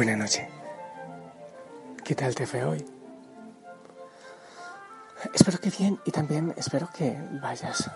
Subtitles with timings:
[0.00, 0.48] Buenas noches.
[2.02, 2.82] ¿Qué tal te fue hoy?
[5.34, 7.90] Espero que bien y también espero que vayas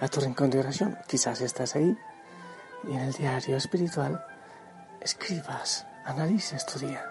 [0.00, 0.96] a tu rincón de oración.
[1.06, 1.94] Quizás estás ahí
[2.88, 4.24] y en el diario espiritual
[5.02, 7.04] escribas, analices tu día,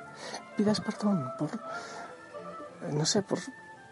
[0.57, 1.51] pidas perdón por,
[2.91, 3.37] no sé, por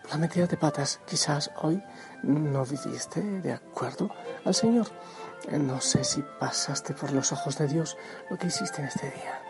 [0.09, 1.01] la metida de patas.
[1.05, 1.83] Quizás hoy
[2.23, 4.09] no viviste de acuerdo
[4.43, 4.87] al Señor.
[5.51, 7.95] No sé si pasaste por los ojos de Dios
[8.31, 9.46] lo que hiciste en este día.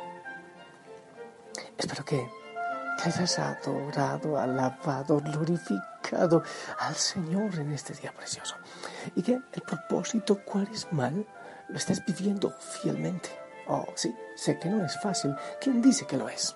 [1.77, 2.29] Espero que,
[3.03, 6.43] hayas adorado, alabado, glorificado
[6.79, 8.55] al Señor en este día precioso.
[9.15, 10.41] Y que el propósito
[10.91, 11.25] mal
[11.69, 13.29] lo estés viviendo fielmente.
[13.67, 15.35] Oh, sí, sé que no es fácil.
[15.61, 16.55] ¿Quién dice que lo es?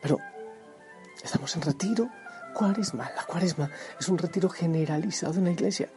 [0.00, 0.18] Pero
[1.22, 2.08] estamos en retiro
[2.54, 3.10] cuaresma.
[3.14, 5.88] La cuaresma es un retiro generalizado en la iglesia.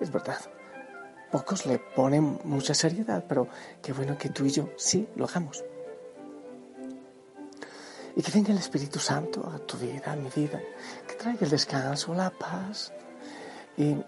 [0.00, 0.38] Es verdad.
[1.30, 3.48] Pocos le ponen mucha seriedad, pero
[3.82, 5.64] qué bueno que tú y yo sí lo hagamos.
[8.18, 10.60] Y que venga el Espíritu Santo a tu vida, a mi vida,
[11.06, 12.92] que traiga el descanso, la paz.
[13.76, 14.04] Y eh,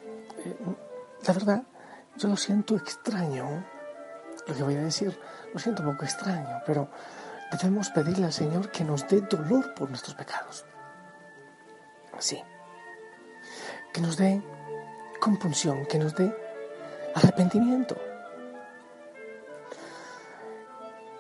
[1.25, 1.63] la verdad,
[2.17, 3.65] yo lo siento extraño,
[4.49, 5.17] lo que voy a decir,
[5.55, 6.91] lo siento un poco extraño, pero
[7.53, 10.65] debemos pedirle al Señor que nos dé dolor por nuestros pecados.
[12.19, 12.43] Sí.
[13.93, 14.43] Que nos dé
[15.21, 16.35] compunción, que nos dé
[17.15, 17.97] arrepentimiento.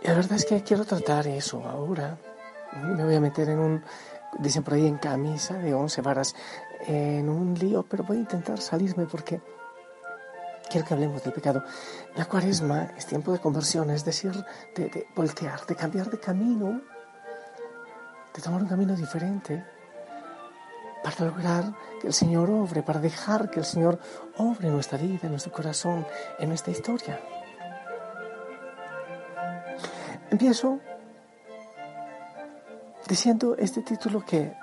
[0.03, 2.19] Y la verdad es que quiero tratar eso ahora
[2.77, 3.85] me voy a meter en un,
[4.39, 6.35] dicen por ahí, en camisa de once varas,
[6.87, 9.41] en un lío, pero voy a intentar salirme porque
[10.71, 11.65] quiero que hablemos del pecado.
[12.17, 14.33] La cuaresma es tiempo de conversión, es decir,
[14.75, 16.81] de, voltear, de cambiar de camino,
[18.35, 19.65] de tomar un camino diferente
[21.03, 23.99] para lograr que el Señor obre, para dejar que el Señor
[24.37, 26.07] obre nuestra vida, nuestro corazón,
[26.39, 27.21] en nuestra historia.
[30.31, 30.79] Empiezo
[33.11, 34.57] diciendo este título que,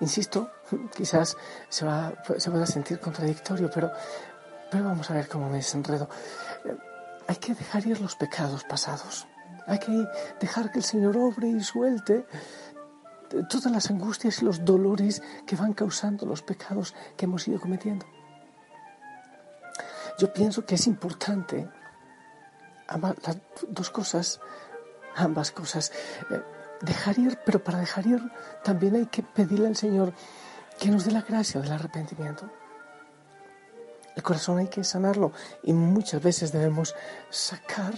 [0.00, 0.50] insisto,
[0.96, 1.36] quizás
[1.68, 3.90] se va, se a sentir contradictorio, pero,
[4.70, 6.08] pero vamos a ver cómo me desenredo.
[6.64, 6.76] Eh,
[7.26, 9.26] hay que dejar ir los pecados pasados.
[9.66, 10.06] Hay que
[10.40, 12.26] dejar que el Señor obre y suelte
[13.48, 18.06] todas las angustias y los dolores que van causando los pecados que hemos ido cometiendo.
[20.18, 21.68] Yo pienso que es importante
[22.88, 23.38] las
[23.68, 24.40] dos cosas,
[25.16, 25.90] ambas cosas.
[26.30, 26.42] Eh,
[26.82, 28.20] dejar ir, pero para dejar ir
[28.62, 30.12] también hay que pedirle al Señor
[30.78, 32.50] que nos dé la gracia del arrepentimiento.
[34.14, 35.32] El corazón hay que sanarlo
[35.62, 36.94] y muchas veces debemos
[37.30, 37.94] sacar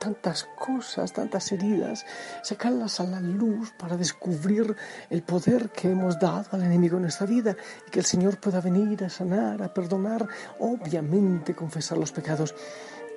[0.00, 2.06] tantas cosas, tantas heridas,
[2.42, 4.74] sacarlas a la luz para descubrir
[5.10, 7.54] el poder que hemos dado al enemigo en nuestra vida
[7.86, 10.26] y que el Señor pueda venir a sanar, a perdonar,
[10.58, 12.54] obviamente confesar los pecados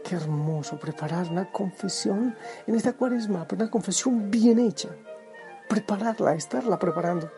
[0.03, 2.35] Qué hermoso preparar una confesión
[2.67, 4.89] en esta cuaresma, una confesión bien hecha.
[5.69, 7.31] Prepararla, estarla preparando.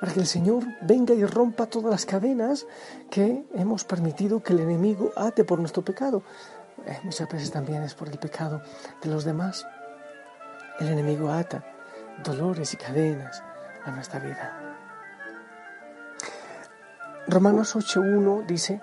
[0.00, 2.66] Para que el Señor venga y rompa todas las cadenas
[3.10, 6.22] que hemos permitido que el enemigo ate por nuestro pecado.
[6.84, 8.62] Eh, muchas veces también es por el pecado
[9.02, 9.66] de los demás.
[10.78, 11.64] El enemigo ata
[12.22, 13.42] dolores y cadenas
[13.84, 14.76] a nuestra vida.
[17.26, 18.80] Romanos 8.1 dice,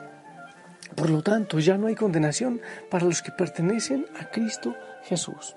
[0.96, 4.74] por lo tanto, ya no hay condenación para los que pertenecen a Cristo
[5.04, 5.56] Jesús.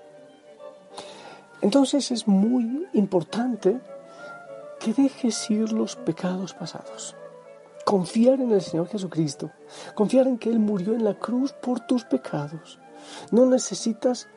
[1.60, 3.80] Entonces es muy importante
[4.78, 7.16] que dejes ir los pecados pasados.
[7.84, 9.50] Confiar en el Señor Jesucristo.
[9.94, 12.78] Confiar en que Él murió en la cruz por tus pecados.
[13.30, 14.28] No necesitas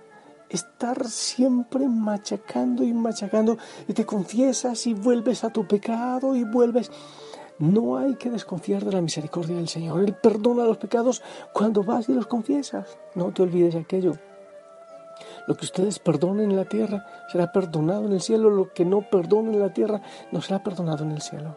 [0.50, 3.58] estar siempre machacando y machacando
[3.88, 6.92] y te confiesas y vuelves a tu pecado y vuelves.
[7.62, 10.04] No hay que desconfiar de la misericordia del Señor.
[10.04, 11.22] Él perdona los pecados
[11.54, 12.98] cuando vas y los confiesas.
[13.14, 14.14] No te olvides de aquello.
[15.48, 18.50] Lo que ustedes perdonen en la tierra será perdonado en el cielo.
[18.50, 21.56] Lo que no perdonen en la tierra no será perdonado en el cielo.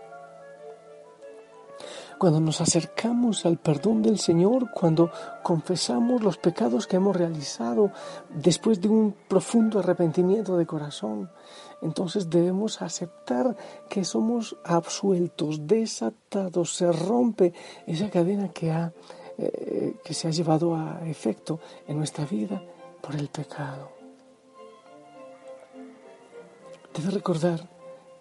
[2.25, 5.11] Cuando nos acercamos al perdón del Señor, cuando
[5.43, 7.93] confesamos los pecados que hemos realizado
[8.31, 11.31] después de un profundo arrepentimiento de corazón,
[11.83, 13.55] entonces debemos aceptar
[13.91, 17.53] que somos absueltos, desatados, se rompe
[17.87, 18.95] esa cadena que, ha,
[19.37, 22.63] eh, que se ha llevado a efecto en nuestra vida
[23.03, 23.91] por el pecado.
[26.95, 27.69] Debes recordar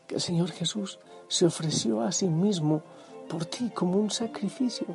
[0.06, 1.00] que el Señor Jesús
[1.30, 2.84] se ofreció a sí mismo
[3.30, 4.88] por ti como un sacrificio.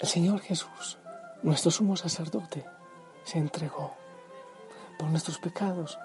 [0.00, 0.98] El Señor Jesús,
[1.42, 2.64] nuestro sumo sacerdote,
[3.24, 3.94] se entregó
[4.98, 5.98] por nuestros pecados.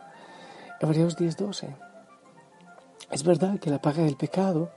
[0.80, 1.76] Hebreos 10:12.
[3.10, 4.72] Es verdad que la paga del pecado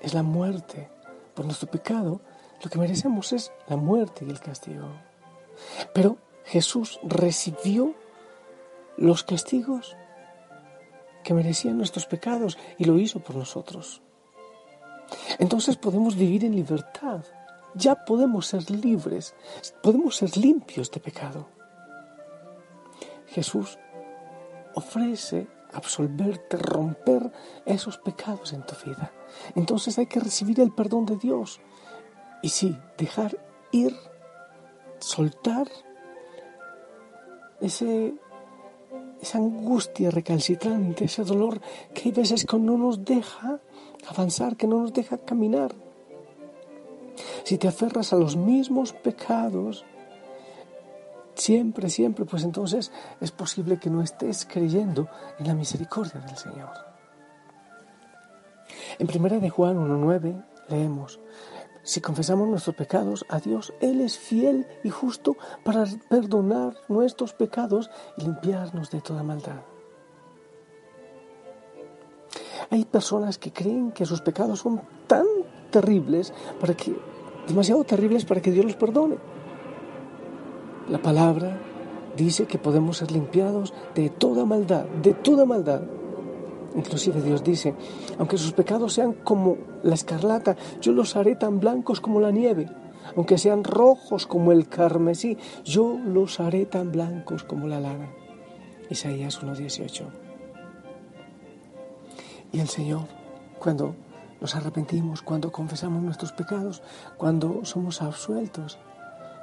[0.00, 0.90] es la muerte.
[1.34, 2.20] Por nuestro pecado,
[2.62, 4.88] lo que merecemos es la muerte y el castigo.
[5.94, 7.94] Pero Jesús recibió
[8.96, 9.96] los castigos
[11.22, 14.02] que merecían nuestros pecados y lo hizo por nosotros.
[15.38, 17.24] Entonces podemos vivir en libertad.
[17.74, 19.34] Ya podemos ser libres,
[19.82, 21.48] podemos ser limpios de pecado.
[23.28, 23.78] Jesús
[24.74, 27.32] ofrece absolverte, romper
[27.64, 29.10] esos pecados en tu vida.
[29.54, 31.60] Entonces hay que recibir el perdón de Dios.
[32.42, 33.38] Y sí, dejar
[33.70, 33.96] ir,
[34.98, 35.68] soltar
[37.60, 38.14] ese
[39.22, 41.60] esa angustia recalcitrante, ese dolor
[41.94, 43.60] que hay veces que no nos deja
[44.08, 45.72] avanzar, que no nos deja caminar.
[47.44, 49.84] Si te aferras a los mismos pecados,
[51.34, 52.90] siempre, siempre, pues entonces
[53.20, 55.08] es posible que no estés creyendo
[55.38, 56.70] en la misericordia del Señor.
[58.98, 61.20] En primera de Juan 1.9 leemos,
[61.82, 67.90] si confesamos nuestros pecados a Dios, Él es fiel y justo para perdonar nuestros pecados
[68.16, 69.62] y limpiarnos de toda maldad.
[72.70, 75.26] Hay personas que creen que sus pecados son tan
[75.70, 76.96] terribles para que
[77.46, 79.16] demasiado terribles para que Dios los perdone.
[80.88, 81.58] La palabra
[82.16, 85.82] dice que podemos ser limpiados de toda maldad, de toda maldad.
[86.74, 87.74] Inclusive Dios dice,
[88.18, 92.68] aunque sus pecados sean como la escarlata, yo los haré tan blancos como la nieve.
[93.16, 98.10] Aunque sean rojos como el carmesí, yo los haré tan blancos como la lana.
[98.88, 100.06] Isaías 1.18.
[102.52, 103.06] Y el Señor,
[103.58, 103.94] cuando
[104.40, 106.82] nos arrepentimos, cuando confesamos nuestros pecados,
[107.16, 108.78] cuando somos absueltos,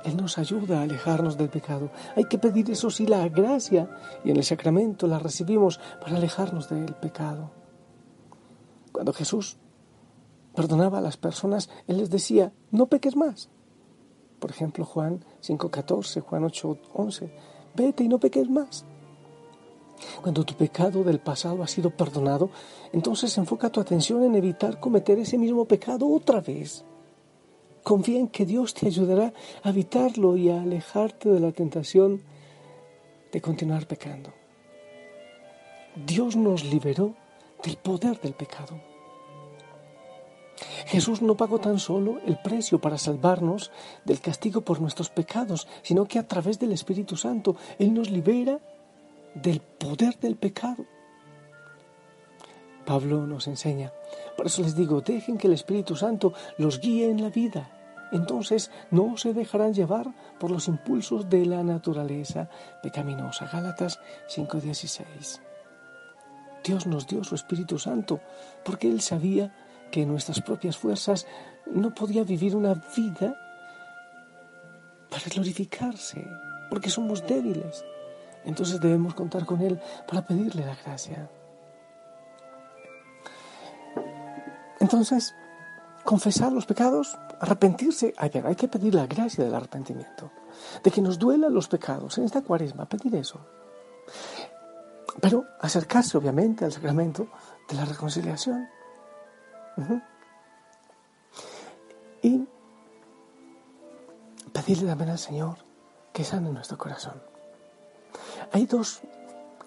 [0.04, 1.92] él nos ayuda a alejarnos del pecado.
[2.16, 3.90] Hay que pedir eso sí la gracia
[4.24, 7.52] y en el sacramento la recibimos para alejarnos del pecado.
[8.92, 9.58] Cuando Jesús
[10.56, 13.50] perdonaba a las personas, Él les decía, no peques más.
[14.40, 17.32] Por ejemplo, Juan 5.14, Juan 8.11,
[17.76, 18.86] vete y no peques más.
[20.22, 22.50] Cuando tu pecado del pasado ha sido perdonado,
[22.94, 26.86] entonces enfoca tu atención en evitar cometer ese mismo pecado otra vez.
[27.84, 29.34] Confía en que Dios te ayudará
[29.64, 32.22] a evitarlo y a alejarte de la tentación
[33.32, 34.32] de continuar pecando.
[35.96, 37.16] Dios nos liberó
[37.64, 38.80] del poder del pecado.
[40.88, 43.72] Jesús no pagó tan solo el precio para salvarnos
[44.06, 48.60] del castigo por nuestros pecados, sino que a través del Espíritu Santo Él nos libera
[49.36, 50.86] del poder del pecado.
[52.90, 53.94] Pablo nos enseña,
[54.36, 57.70] por eso les digo, dejen que el Espíritu Santo los guíe en la vida
[58.12, 60.08] entonces no se dejarán llevar
[60.40, 62.50] por los impulsos de la naturaleza
[62.82, 63.46] pecaminosa.
[63.46, 65.42] Gálatas 5:16.
[66.64, 68.20] Dios nos dio su Espíritu Santo
[68.66, 69.54] porque Él sabía
[69.92, 71.28] que nuestras propias fuerzas
[71.68, 73.36] no podía vivir una vida
[75.10, 76.28] para glorificarse,
[76.70, 77.86] porque somos débiles.
[78.46, 81.30] Entonces debemos contar con Él para pedirle la gracia.
[84.80, 85.36] Entonces,
[86.04, 90.30] confesar los pecados Arrepentirse, hay, que pedir la gracia del arrepentimiento,
[90.84, 93.40] de que nos duelan los pecados en esta cuaresma, pedir eso.
[95.22, 97.28] Pero acercarse obviamente al sacramento
[97.70, 98.68] de la reconciliación.
[102.22, 102.46] Y
[104.52, 105.60] pedirle también al Señor
[106.12, 107.24] que sane nuestro corazón.
[108.52, 109.00] Hay dos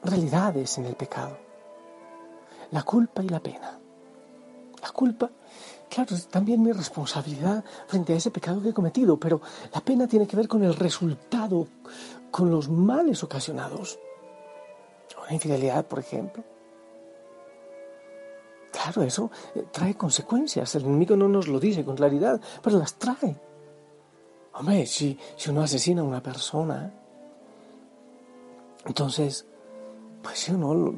[0.05, 1.39] realidades en el pecado,
[2.71, 3.79] la culpa y la pena.
[5.03, 5.29] Culpa
[5.91, 9.41] Claro, es también mi responsabilidad frente a ese pecado que he cometido, pero
[9.75, 11.67] la pena tiene que ver con el resultado,
[12.31, 13.99] con los males ocasionados.
[15.21, 16.45] Una infidelidad, por ejemplo.
[18.71, 20.73] Claro, eso eh, trae consecuencias.
[20.77, 23.37] El enemigo no nos lo dice con claridad, pero las trae.
[24.55, 26.95] Hombre, si, si uno asesina a una persona,
[28.87, 29.47] entonces,
[30.23, 30.95] pues si uno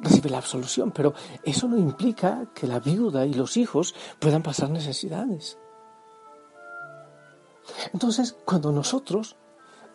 [0.00, 1.14] recibe la absolución, pero
[1.44, 5.58] eso no implica que la viuda y los hijos puedan pasar necesidades.
[7.92, 9.36] Entonces, cuando nosotros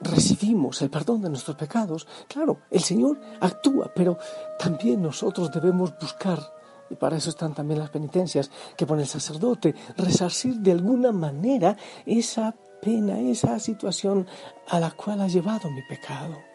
[0.01, 4.17] recibimos el perdón de nuestros pecados, claro, el Señor actúa, pero
[4.59, 6.39] también nosotros debemos buscar,
[6.89, 11.75] y para eso están también las penitencias que pone el sacerdote, resarcir de alguna manera
[12.05, 14.27] esa pena, esa situación
[14.69, 16.46] a la cual ha llevado mi pecado.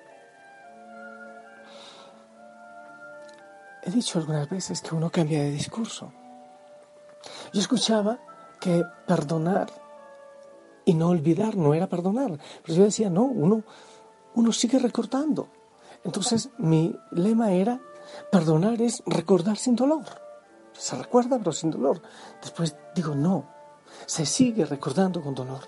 [3.85, 6.12] He dicho algunas veces que uno cambia de discurso.
[7.53, 8.19] Yo escuchaba
[8.61, 9.69] que perdonar
[10.85, 12.39] y no olvidar no era perdonar.
[12.62, 13.65] Pero yo decía, no, uno,
[14.35, 15.49] uno sigue recordando.
[16.05, 17.81] Entonces mi lema era,
[18.31, 20.05] perdonar es recordar sin dolor.
[20.73, 22.03] Se recuerda pero sin dolor.
[22.41, 23.49] Después digo, no,
[24.07, 25.62] se sigue recordando con dolor.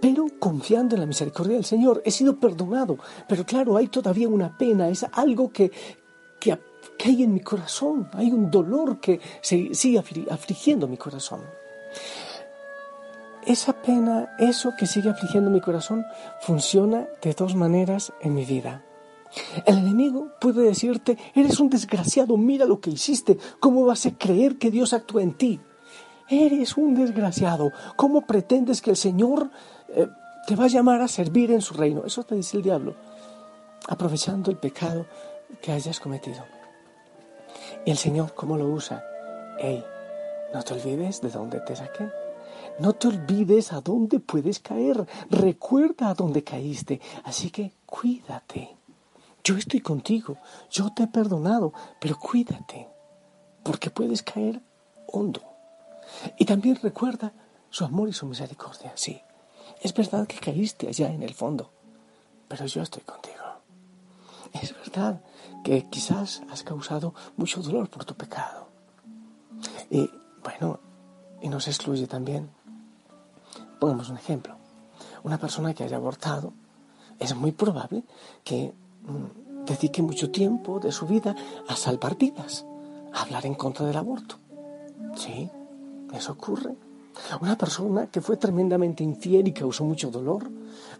[0.00, 2.98] Pero confiando en la misericordia del Señor, he sido perdonado.
[3.26, 5.72] Pero claro, hay todavía una pena, es algo que,
[6.44, 6.58] que,
[7.04, 9.98] hay en mi corazón, hay un dolor que sigue
[10.30, 11.40] afligiendo mi corazón.
[13.46, 16.06] Esa pena, eso que sigue afligiendo mi corazón,
[16.40, 18.82] funciona de dos maneras en mi vida.
[19.66, 24.56] El enemigo puede decirte, eres un desgraciado, mira lo que hiciste, ¿cómo vas a creer
[24.56, 25.60] que Dios actúa en ti?
[26.28, 29.50] Eres un desgraciado, ¿cómo pretendes que el Señor
[29.88, 30.06] eh,
[30.46, 32.04] te va a llamar a servir en su reino?
[32.06, 32.94] Eso te dice el diablo,
[33.88, 35.04] aprovechando el pecado
[35.60, 36.44] que hayas cometido.
[37.84, 39.04] Y el Señor, ¿cómo lo usa?
[39.58, 39.84] Hey,
[40.52, 42.08] no te olvides de dónde te saqué.
[42.78, 45.06] No te olvides a dónde puedes caer.
[45.30, 47.00] Recuerda a dónde caíste.
[47.24, 48.76] Así que cuídate.
[49.44, 50.38] Yo estoy contigo.
[50.70, 51.72] Yo te he perdonado.
[52.00, 52.88] Pero cuídate.
[53.62, 54.60] Porque puedes caer
[55.06, 55.42] hondo.
[56.38, 57.32] Y también recuerda
[57.70, 58.92] su amor y su misericordia.
[58.94, 59.20] Sí,
[59.80, 61.70] es verdad que caíste allá en el fondo.
[62.48, 63.33] Pero yo estoy contigo.
[64.54, 65.22] Es verdad
[65.62, 68.68] que quizás has causado mucho dolor por tu pecado.
[69.90, 70.10] Y
[70.42, 70.80] bueno,
[71.42, 72.50] y nos excluye también
[73.84, 74.56] Pongamos un ejemplo.
[75.24, 76.54] Una persona que haya abortado
[77.18, 78.02] es muy probable
[78.42, 81.34] que mm, dedique mucho tiempo de su vida
[81.68, 82.64] a salvar vidas,
[83.12, 84.36] a hablar en contra del aborto.
[85.16, 85.50] Sí,
[86.14, 86.74] eso ocurre.
[87.42, 90.50] Una persona que fue tremendamente infiel y causó mucho dolor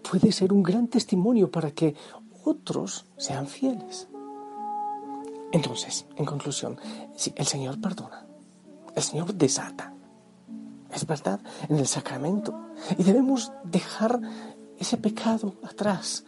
[0.08, 1.94] puede ser un gran testimonio para que
[2.44, 4.08] otros sean fieles.
[5.52, 6.78] Entonces, en conclusión,
[7.36, 8.26] el Señor perdona,
[8.94, 9.94] el Señor desata,
[10.92, 12.54] es verdad, en el sacramento.
[12.98, 14.20] Y debemos dejar
[14.78, 16.24] ese pecado atrás.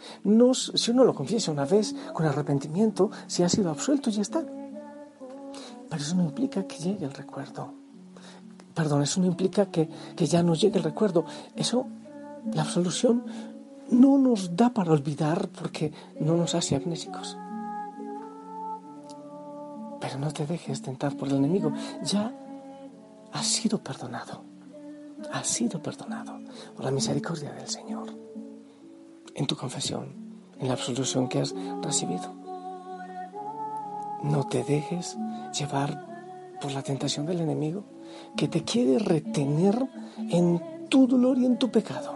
[0.74, 4.44] si uno lo confiesa una vez con arrepentimiento, si ha sido absuelto, ya está.
[5.88, 7.74] Pero eso no implica que llegue el recuerdo.
[8.74, 11.24] Perdón, eso no implica que, que ya nos llegue el recuerdo.
[11.54, 11.86] Eso,
[12.52, 13.24] la absolución,
[13.90, 17.38] no nos da para olvidar porque no nos hace amnésicos.
[20.00, 21.72] Pero no te dejes tentar por el enemigo.
[22.02, 22.32] Ya
[23.32, 24.56] has sido perdonado
[25.32, 26.38] has sido perdonado
[26.74, 28.08] por la misericordia del Señor
[29.34, 30.14] en tu confesión,
[30.58, 32.34] en la absolución que has recibido.
[34.22, 35.16] No te dejes
[35.58, 37.84] llevar por la tentación del enemigo
[38.36, 39.78] que te quiere retener
[40.30, 42.15] en tu dolor y en tu pecado.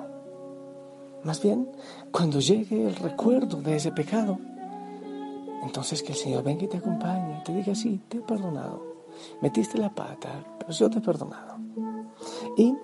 [1.25, 1.69] Más bien,
[2.11, 4.39] cuando llegue el recuerdo de ese pecado,
[5.63, 8.83] entonces que el Señor venga y te acompañe y te diga, sí, te he perdonado.
[9.43, 11.59] Metiste la pata, pero yo te he perdonado.
[12.57, 12.75] Y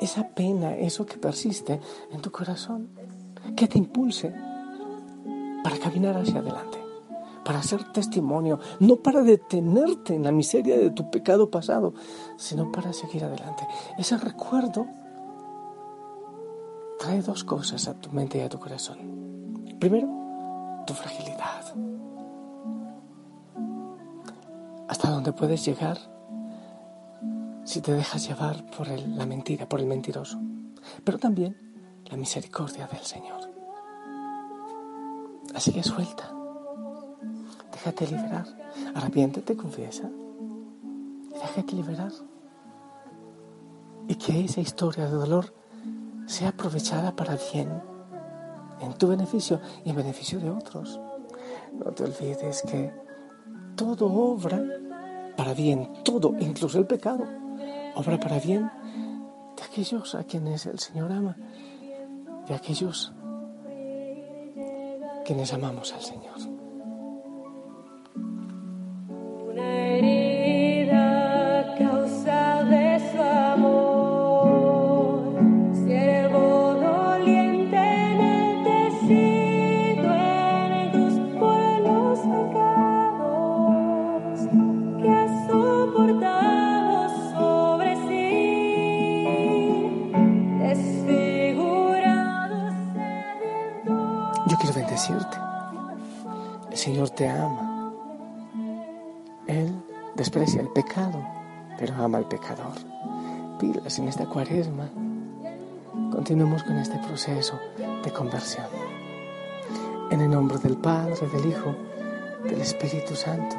[0.00, 2.88] esa pena, eso que persiste en tu corazón,
[3.56, 4.34] que te impulse
[5.62, 6.78] para caminar hacia adelante,
[7.44, 11.94] para ser testimonio, no para detenerte en la miseria de tu pecado pasado,
[12.36, 13.66] sino para seguir adelante.
[13.96, 14.86] Ese recuerdo
[16.98, 18.98] trae dos cosas a tu mente y a tu corazón.
[19.78, 20.08] Primero,
[20.86, 21.62] tu fragilidad.
[24.88, 25.98] Hasta dónde puedes llegar
[27.64, 30.40] si te dejas llevar por la mentira, por el mentiroso,
[31.04, 31.56] pero también
[32.06, 33.40] la misericordia del Señor.
[35.54, 36.32] Así que suelta,
[37.72, 38.46] déjate liberar,
[38.94, 40.08] arrepiéntete, confiesa
[41.38, 42.12] déjate liberar.
[44.08, 45.54] Y que esa historia de dolor
[46.28, 47.82] sea aprovechada para bien,
[48.80, 51.00] en tu beneficio y en beneficio de otros.
[51.72, 52.92] No te olvides que
[53.74, 54.62] todo obra
[55.36, 57.26] para bien, todo, incluso el pecado
[57.98, 58.70] obra para bien
[59.56, 61.36] de aquellos a quienes el Señor ama,
[62.46, 63.12] de aquellos
[65.24, 66.47] quienes amamos al Señor.
[94.98, 95.36] Bendecirte.
[96.70, 97.92] El Señor te ama.
[99.46, 99.72] Él
[100.16, 101.24] desprecia el pecado,
[101.78, 102.74] pero ama al pecador.
[103.60, 104.88] Pilas en esta cuaresma.
[106.12, 107.58] Continuemos con este proceso
[108.04, 108.66] de conversión.
[110.10, 111.74] En el nombre del Padre, del Hijo,
[112.44, 113.56] del Espíritu Santo.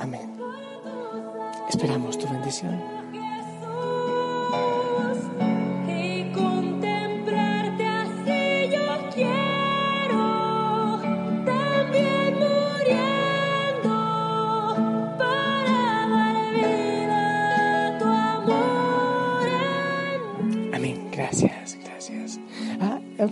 [0.00, 0.38] Amén.
[1.68, 3.01] Esperamos tu bendición.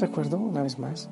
[0.01, 1.11] Recuerdo, una vez más,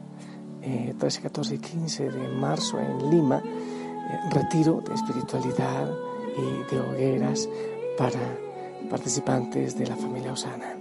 [0.98, 5.90] 13, 14 y 15 de marzo en Lima, eh, retiro de espiritualidad
[6.36, 7.48] y de hogueras
[7.96, 8.20] para
[8.90, 10.76] participantes de la familia Osana.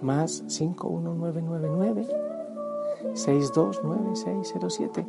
[0.00, 2.06] Más 51999
[3.14, 5.06] 629607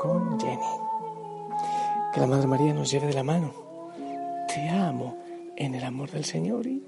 [0.00, 0.62] con Jenny.
[2.12, 3.52] Que la Madre María nos lleve de la mano.
[4.48, 5.16] Te amo
[5.56, 6.82] en el amor del Señor y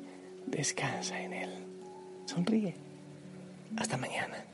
[0.46, 1.50] descansa en Él.
[2.24, 2.89] Sonríe.
[3.76, 4.44] Hasta mañana.